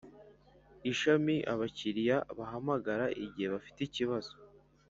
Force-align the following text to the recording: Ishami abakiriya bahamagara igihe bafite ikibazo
Ishami 0.91 1.35
abakiriya 1.53 2.17
bahamagara 2.37 3.05
igihe 3.25 3.47
bafite 3.55 3.79
ikibazo 3.85 4.33